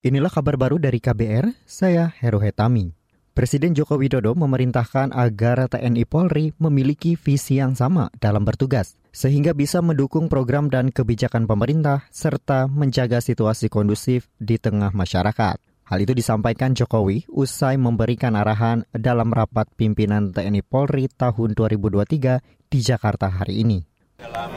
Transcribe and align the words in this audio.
Inilah 0.00 0.32
kabar 0.32 0.56
baru 0.56 0.80
dari 0.80 0.96
KBR, 0.96 1.68
saya 1.68 2.08
Heru 2.08 2.40
Hetami. 2.40 2.96
Presiden 3.36 3.76
Joko 3.76 4.00
Widodo 4.00 4.32
memerintahkan 4.32 5.12
agar 5.12 5.68
TNI 5.68 6.08
Polri 6.08 6.56
memiliki 6.56 7.20
visi 7.20 7.60
yang 7.60 7.76
sama 7.76 8.08
dalam 8.16 8.48
bertugas, 8.48 8.96
sehingga 9.12 9.52
bisa 9.52 9.84
mendukung 9.84 10.32
program 10.32 10.72
dan 10.72 10.88
kebijakan 10.88 11.44
pemerintah 11.44 12.08
serta 12.08 12.64
menjaga 12.64 13.20
situasi 13.20 13.68
kondusif 13.68 14.32
di 14.40 14.56
tengah 14.56 14.88
masyarakat. 14.96 15.60
Hal 15.60 15.98
itu 16.00 16.16
disampaikan 16.16 16.72
Jokowi 16.72 17.28
usai 17.28 17.76
memberikan 17.76 18.40
arahan 18.40 18.88
dalam 18.96 19.28
rapat 19.28 19.68
pimpinan 19.76 20.32
TNI 20.32 20.64
Polri 20.64 21.12
tahun 21.12 21.52
2023 21.52 22.72
di 22.72 22.78
Jakarta 22.80 23.28
hari 23.28 23.68
ini. 23.68 23.84
Dalam 24.16 24.48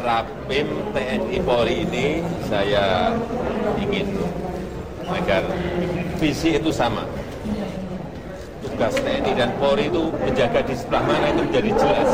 Rapim 0.00 0.96
TNI 0.96 1.38
Polri 1.44 1.84
ini 1.84 2.24
saya 2.48 3.12
ingin 3.76 4.08
agar 5.12 5.42
visi 6.20 6.56
itu 6.56 6.70
sama. 6.72 7.06
Tugas 8.62 8.94
TNI 8.98 9.32
dan 9.34 9.50
Polri 9.56 9.88
itu 9.88 10.12
menjaga 10.12 10.60
di 10.62 10.74
sebelah 10.74 11.02
mana 11.02 11.26
itu 11.32 11.40
menjadi 11.46 11.70
jelas 11.78 12.10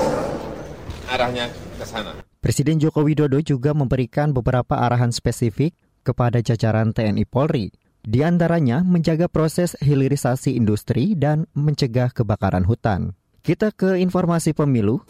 arahnya 1.10 1.46
ke 1.76 1.84
sana. 1.84 2.12
Presiden 2.40 2.76
Joko 2.76 3.04
Widodo 3.04 3.40
juga 3.40 3.72
memberikan 3.72 4.36
beberapa 4.36 4.76
arahan 4.84 5.12
spesifik 5.12 5.72
kepada 6.04 6.44
jajaran 6.44 6.92
TNI 6.92 7.24
Polri. 7.24 7.72
Di 8.04 8.20
antaranya 8.20 8.84
menjaga 8.84 9.32
proses 9.32 9.80
hilirisasi 9.80 10.52
industri 10.52 11.16
dan 11.16 11.48
mencegah 11.56 12.12
kebakaran 12.12 12.68
hutan. 12.68 13.16
Kita 13.40 13.72
ke 13.72 13.96
informasi 13.96 14.52
pemilu. 14.52 15.00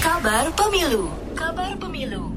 Kabar 0.00 0.48
pemilu. 0.56 1.12
Kabar 1.36 1.76
pemilu. 1.76 2.33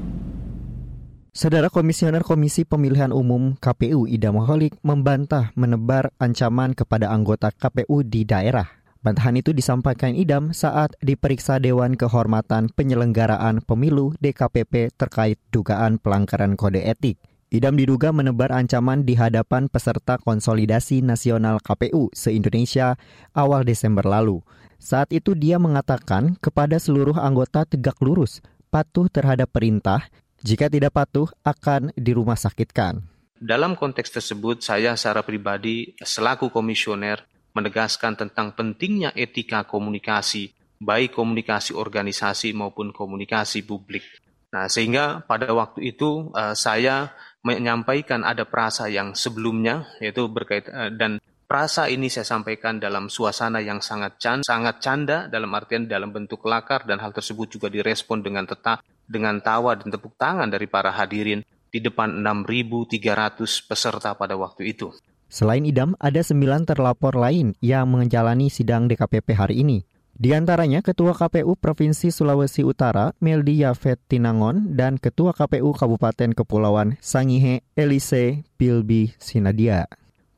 Saudara 1.36 1.68
Komisioner 1.68 2.24
Komisi 2.24 2.64
Pemilihan 2.64 3.12
Umum 3.12 3.52
KPU 3.60 4.08
Ida 4.08 4.32
Maholik 4.32 4.80
membantah 4.80 5.52
menebar 5.60 6.08
ancaman 6.16 6.72
kepada 6.72 7.12
anggota 7.12 7.52
KPU 7.52 8.00
di 8.00 8.24
daerah. 8.24 8.64
Bantahan 9.04 9.36
itu 9.36 9.52
disampaikan 9.52 10.16
Idam 10.16 10.56
saat 10.56 10.96
diperiksa 11.04 11.60
Dewan 11.60 12.00
Kehormatan 12.00 12.72
Penyelenggaraan 12.72 13.60
Pemilu 13.60 14.16
DKPP 14.24 14.96
terkait 14.96 15.36
dugaan 15.52 16.00
pelanggaran 16.00 16.56
kode 16.56 16.80
etik. 16.80 17.20
Idam 17.52 17.76
diduga 17.76 18.08
menebar 18.08 18.48
ancaman 18.48 19.04
di 19.04 19.12
hadapan 19.12 19.68
peserta 19.68 20.16
konsolidasi 20.16 21.04
nasional 21.04 21.60
KPU 21.60 22.08
se-Indonesia 22.16 22.96
awal 23.36 23.68
Desember 23.68 24.08
lalu. 24.08 24.40
Saat 24.80 25.12
itu 25.12 25.36
dia 25.36 25.60
mengatakan 25.60 26.40
kepada 26.40 26.80
seluruh 26.80 27.20
anggota 27.20 27.68
tegak 27.68 28.00
lurus, 28.00 28.40
patuh 28.72 29.12
terhadap 29.12 29.52
perintah, 29.52 30.08
jika 30.42 30.70
tidak 30.70 30.94
patuh, 30.94 31.26
akan 31.42 31.90
dirumah 31.98 32.38
sakitkan. 32.38 33.02
Dalam 33.38 33.78
konteks 33.78 34.10
tersebut, 34.10 34.62
saya 34.62 34.98
secara 34.98 35.22
pribadi 35.22 35.94
selaku 36.02 36.50
komisioner 36.50 37.22
menegaskan 37.54 38.18
tentang 38.18 38.54
pentingnya 38.54 39.14
etika 39.14 39.62
komunikasi, 39.66 40.50
baik 40.82 41.14
komunikasi 41.14 41.74
organisasi 41.74 42.54
maupun 42.54 42.90
komunikasi 42.90 43.62
publik. 43.62 44.02
Nah, 44.50 44.66
sehingga 44.66 45.22
pada 45.26 45.54
waktu 45.54 45.94
itu 45.94 46.34
uh, 46.34 46.54
saya 46.54 47.14
menyampaikan 47.46 48.26
ada 48.26 48.42
perasa 48.42 48.90
yang 48.90 49.14
sebelumnya 49.14 49.86
yaitu 50.02 50.26
berkait 50.26 50.66
uh, 50.66 50.90
dan 50.90 51.22
Prasa 51.48 51.88
ini 51.88 52.12
saya 52.12 52.28
sampaikan 52.28 52.76
dalam 52.76 53.08
suasana 53.08 53.64
yang 53.64 53.80
sangat 53.80 54.20
canda, 54.20 54.44
sangat 54.44 54.84
canda 54.84 55.18
dalam 55.32 55.48
artian 55.56 55.88
dalam 55.88 56.12
bentuk 56.12 56.44
lakar 56.44 56.84
dan 56.84 57.00
hal 57.00 57.08
tersebut 57.16 57.48
juga 57.48 57.72
direspon 57.72 58.20
dengan 58.20 58.44
tetap 58.44 58.84
dengan 59.08 59.40
tawa 59.40 59.74
dan 59.74 59.88
tepuk 59.88 60.14
tangan 60.20 60.52
dari 60.52 60.68
para 60.68 60.92
hadirin 60.92 61.40
di 61.72 61.80
depan 61.80 62.20
6.300 62.20 63.66
peserta 63.66 64.12
pada 64.12 64.36
waktu 64.36 64.76
itu. 64.76 64.92
Selain 65.28 65.60
Idam, 65.64 65.92
ada 66.00 66.24
sembilan 66.24 66.64
terlapor 66.64 67.12
lain 67.12 67.52
yang 67.60 67.88
menjalani 67.88 68.48
sidang 68.48 68.88
DKPP 68.88 69.28
hari 69.36 69.60
ini. 69.60 69.84
Di 70.18 70.34
antaranya 70.34 70.82
Ketua 70.82 71.14
KPU 71.14 71.54
Provinsi 71.54 72.10
Sulawesi 72.10 72.66
Utara 72.66 73.14
Meldi 73.22 73.62
Yafet 73.62 74.02
Tinangon 74.10 74.74
dan 74.74 74.98
Ketua 74.98 75.30
KPU 75.30 75.70
Kabupaten 75.70 76.34
Kepulauan 76.34 76.98
Sangihe 76.98 77.62
Elise 77.78 78.42
Bilbi 78.58 79.14
Sinadia. 79.22 79.86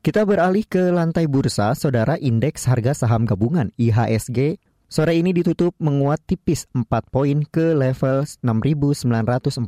Kita 0.05 0.21
beralih 0.25 0.69
ke 0.69 0.93
lantai 0.93 1.25
bursa, 1.25 1.73
saudara 1.73 2.13
indeks 2.21 2.69
harga 2.69 2.93
saham 2.93 3.25
gabungan 3.25 3.73
IHSG 3.77 4.61
sore 4.91 5.15
ini 5.15 5.31
ditutup 5.31 5.71
menguat 5.79 6.19
tipis 6.27 6.67
4 6.75 6.83
poin 7.07 7.47
ke 7.47 7.71
level 7.71 8.27
6.940. 8.43 9.63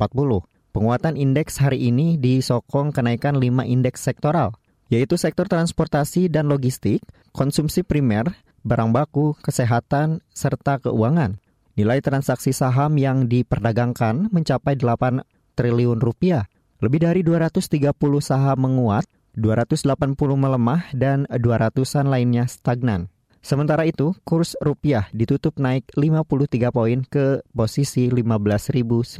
Penguatan 0.75 1.15
indeks 1.15 1.63
hari 1.63 1.87
ini 1.87 2.19
disokong 2.19 2.91
kenaikan 2.91 3.39
5 3.39 3.63
indeks 3.63 4.03
sektoral, 4.03 4.51
yaitu 4.91 5.15
sektor 5.15 5.47
transportasi 5.47 6.27
dan 6.27 6.51
logistik, 6.51 6.99
konsumsi 7.31 7.87
primer, 7.87 8.35
barang 8.67 8.91
baku, 8.91 9.31
kesehatan, 9.39 10.19
serta 10.35 10.83
keuangan. 10.83 11.39
Nilai 11.79 12.03
transaksi 12.03 12.51
saham 12.51 12.99
yang 12.99 13.31
diperdagangkan 13.31 14.27
mencapai 14.27 14.75
8 14.75 15.23
triliun 15.55 16.03
rupiah. 16.03 16.51
Lebih 16.83 16.99
dari 16.99 17.21
230 17.23 17.95
saham 18.19 18.59
menguat, 18.59 19.07
280 19.39 20.19
melemah 20.35 20.91
dan 20.91 21.25
200-an 21.31 22.11
lainnya 22.11 22.45
stagnan. 22.45 23.07
Sementara 23.43 23.83
itu, 23.83 24.15
kurs 24.23 24.55
rupiah 24.63 25.11
ditutup 25.11 25.59
naik 25.59 25.91
53 25.99 26.71
poin 26.71 27.03
ke 27.03 27.43
posisi 27.51 28.07
15.096 28.07 29.19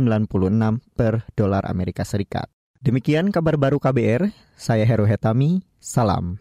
per 0.96 1.28
dolar 1.36 1.68
Amerika 1.68 2.08
Serikat. 2.08 2.48
Demikian 2.80 3.36
kabar 3.36 3.60
baru 3.60 3.84
KBR, 3.84 4.32
saya 4.56 4.88
Heru 4.88 5.04
Hetami, 5.04 5.68
salam. 5.84 6.40